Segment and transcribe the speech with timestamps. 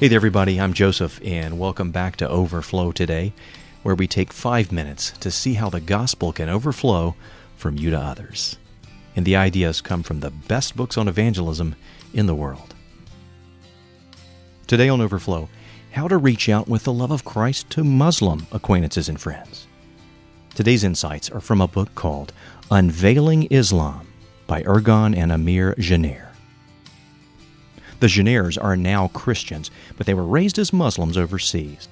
[0.00, 0.58] Hey there, everybody.
[0.58, 3.34] I'm Joseph, and welcome back to Overflow today,
[3.82, 7.14] where we take five minutes to see how the gospel can overflow
[7.56, 8.56] from you to others.
[9.14, 11.76] And the ideas come from the best books on evangelism
[12.14, 12.74] in the world.
[14.66, 15.50] Today on Overflow,
[15.92, 19.66] how to reach out with the love of Christ to Muslim acquaintances and friends.
[20.54, 22.32] Today's insights are from a book called
[22.70, 24.08] Unveiling Islam
[24.46, 26.29] by Ergun and Emir Caner.
[28.00, 31.88] The Caners are now Christians, but they were raised as Muslims overseas.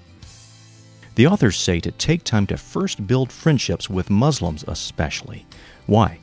[1.14, 5.46] The authors say to take time to first build friendships with Muslims, especially.
[5.86, 6.18] Why?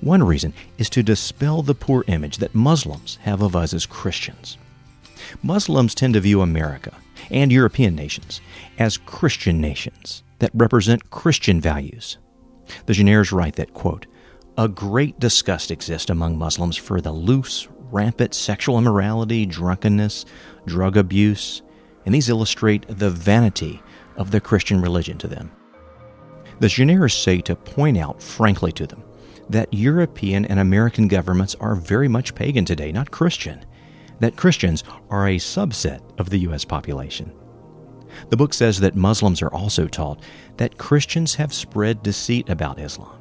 [0.00, 4.58] One reason is to dispel the poor image that Muslims have of us as Christians.
[5.42, 6.92] Muslims tend to view America
[7.30, 8.40] and European nations
[8.78, 12.18] as Christian nations that represent Christian values.
[12.84, 14.06] The Caners write that, quote,
[14.58, 20.24] a great disgust exists among Muslims for the loose, rampant sexual immorality, drunkenness,
[20.66, 21.62] drug abuse,
[22.04, 23.82] and these illustrate the vanity
[24.16, 25.50] of the Christian religion to them.
[26.60, 29.04] The Caners say to point out frankly to them
[29.48, 33.64] that European and American governments are very much pagan today, not Christian,
[34.20, 36.64] that Christians are a subset of the U.S.
[36.64, 37.32] population.
[38.30, 40.22] The book says that Muslims are also taught
[40.56, 43.16] that Christians have spread deceit about Islam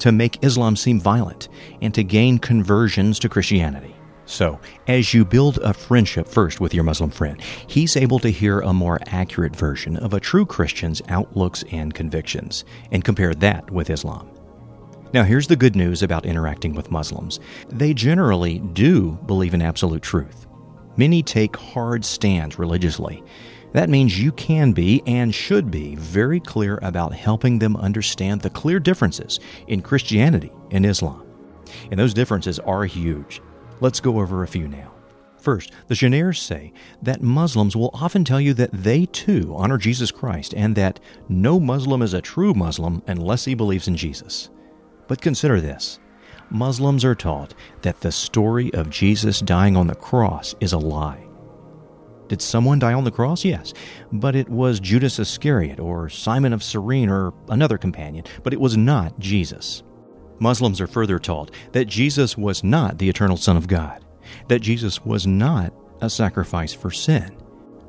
[0.00, 1.48] to make Islam seem violent
[1.82, 3.94] and to gain conversions to Christianity.
[4.30, 8.60] So, as you build a friendship first with your Muslim friend, he's able to hear
[8.60, 13.90] a more accurate version of a true Christian's outlooks and convictions and compare that with
[13.90, 14.30] Islam.
[15.12, 20.02] Now, here's the good news about interacting with Muslims they generally do believe in absolute
[20.02, 20.46] truth.
[20.96, 23.24] Many take hard stands religiously.
[23.72, 28.50] That means you can be and should be very clear about helping them understand the
[28.50, 31.26] clear differences in Christianity and Islam.
[31.90, 33.42] And those differences are huge.
[33.80, 34.92] Let's go over a few now.
[35.38, 40.10] First, the Caners say that Muslims will often tell you that they too honor Jesus
[40.10, 41.00] Christ and that
[41.30, 44.50] no Muslim is a true Muslim unless he believes in Jesus.
[45.08, 45.98] But consider this
[46.50, 51.26] Muslims are taught that the story of Jesus dying on the cross is a lie.
[52.28, 53.44] Did someone die on the cross?
[53.44, 53.72] Yes.
[54.12, 58.76] But it was Judas Iscariot or Simon of Cyrene or another companion, but it was
[58.76, 59.82] not Jesus.
[60.40, 64.04] Muslims are further taught that Jesus was not the eternal Son of God,
[64.48, 67.36] that Jesus was not a sacrifice for sin.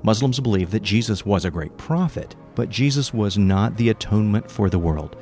[0.04, 4.70] Muslims believe that Jesus was a great prophet, but Jesus was not the atonement for
[4.70, 5.16] the world.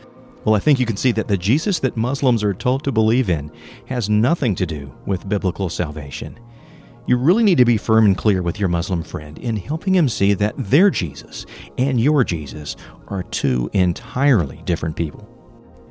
[0.44, 3.30] Well, I think you can see that the Jesus that Muslims are told to believe
[3.30, 3.52] in
[3.88, 6.40] has nothing to do with biblical salvation.
[7.06, 10.08] You really need to be firm and clear with your Muslim friend in helping him
[10.08, 11.46] see that their Jesus
[11.78, 12.76] and your Jesus
[13.08, 15.39] are two entirely different people.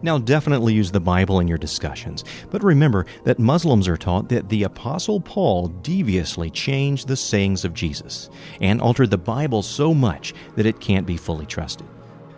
[0.01, 4.49] Now, definitely use the Bible in your discussions, but remember that Muslims are taught that
[4.49, 10.35] the Apostle Paul deviously changed the sayings of Jesus and altered the Bible so much
[10.55, 11.87] that it can't be fully trusted.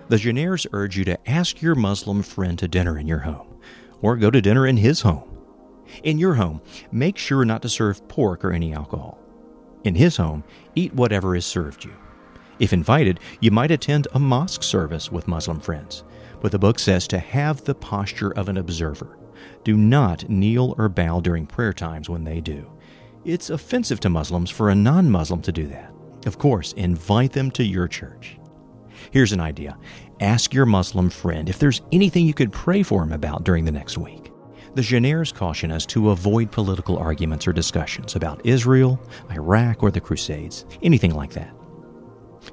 [0.09, 3.59] The Caners urge you to ask your Muslim friend to dinner in your home,
[4.01, 5.39] or go to dinner in his home.
[6.03, 9.19] In your home, make sure not to serve pork or any alcohol.
[9.85, 10.45] In his home,
[10.75, 11.93] eat whatever is served you.
[12.59, 16.05] If invited, you might attend a mosque service with Muslim friends
[16.41, 19.19] but the book says to have the posture of an observer.
[19.65, 22.71] Do not kneel or bow during prayer times when they do.
[23.25, 25.93] It's offensive to Muslims for a non Muslim to do that.
[26.27, 28.39] Of course, invite them to your church.
[29.11, 29.77] Here's an idea
[30.21, 33.73] ask your Muslim friend if there's anything you could pray for him about during the
[33.73, 34.33] next week.
[34.75, 39.01] The Caners caution us to avoid political arguments or discussions about Israel,
[39.31, 41.53] Iraq, or the Crusades, anything like that.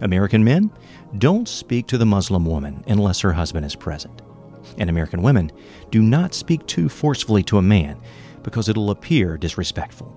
[0.01, 0.71] American men,
[1.17, 4.21] don't speak to the Muslim woman unless her husband is present.
[4.77, 5.51] And American women,
[5.91, 7.99] do not speak too forcefully to a man
[8.43, 10.13] because it'll appear disrespectful.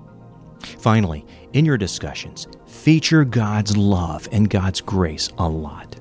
[0.79, 5.97] Finally, in your discussions, feature God's love and God's grace a lot.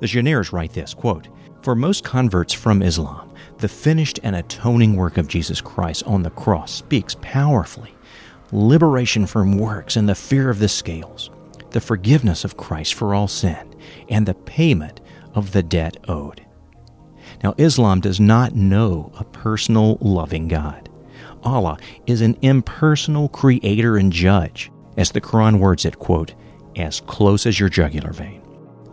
[0.00, 1.28] The Caners write this quote,
[1.62, 6.30] For most converts from Islam, the finished and atoning work of Jesus Christ on the
[6.30, 7.92] cross speaks powerfully.
[8.52, 11.30] Liberation from works and the fear of the scales
[11.70, 13.74] the forgiveness of Christ for all sin,
[14.08, 15.00] and the payment
[15.34, 16.44] of the debt owed.
[17.42, 20.88] Now, Islam does not know a personal, loving God.
[21.44, 26.34] Allah is an impersonal creator and judge, as the Quran words it, quote,
[26.76, 28.42] as close as your jugular vein.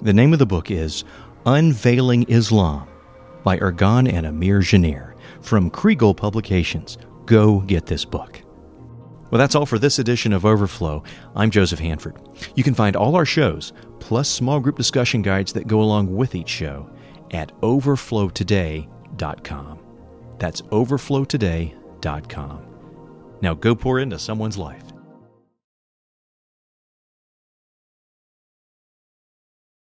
[0.02, 1.04] The name of the book is
[1.46, 2.88] Unveiling Islam
[3.44, 6.98] by Ergun and Emir Caner from Kregel Publications.
[7.26, 8.42] Go get this book.
[9.36, 11.04] Well, that's all for this edition of Overflow.
[11.36, 12.16] I'm Joseph Hanford.
[12.56, 16.36] You can find all our shows, plus small group discussion guides that go along with
[16.36, 16.90] each show,
[17.32, 19.80] at overflowtoday.com.
[20.40, 22.66] That's overflowtoday.com.
[23.42, 24.85] Now go pour into someone's life.